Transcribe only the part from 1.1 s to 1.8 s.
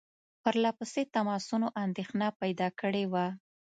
تماسونو